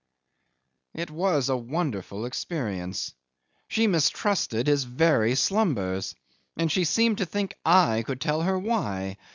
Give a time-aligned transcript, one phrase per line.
[0.95, 3.13] 'It was a wonderful experience.
[3.67, 6.15] She mistrusted his very slumbers
[6.57, 9.17] and she seemed to think I could tell her why!